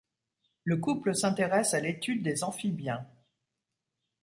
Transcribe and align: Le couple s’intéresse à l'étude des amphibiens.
Le 0.63 0.77
couple 0.77 1.13
s’intéresse 1.13 1.75
à 1.75 1.79
l'étude 1.79 2.23
des 2.23 2.43
amphibiens. 2.43 3.05